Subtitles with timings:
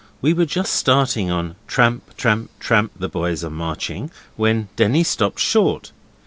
[0.19, 5.37] We were just starting on 'Tramp, tramp, tramp, the boys are marching', when Denny stopped
[5.39, 5.91] short.